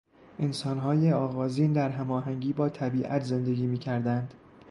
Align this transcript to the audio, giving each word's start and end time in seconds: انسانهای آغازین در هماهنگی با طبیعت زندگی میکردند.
انسانهای 0.39 1.11
آغازین 1.11 1.73
در 1.73 1.89
هماهنگی 1.89 2.53
با 2.53 2.69
طبیعت 2.69 3.21
زندگی 3.23 3.67
میکردند. 3.67 4.33